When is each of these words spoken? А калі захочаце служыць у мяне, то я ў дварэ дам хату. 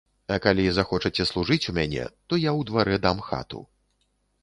А 0.35 0.37
калі 0.45 0.63
захочаце 0.77 1.27
служыць 1.33 1.59
у 1.73 1.77
мяне, 1.81 2.09
то 2.27 2.33
я 2.49 2.57
ў 2.59 2.71
дварэ 2.73 3.01
дам 3.09 3.25
хату. 3.31 3.67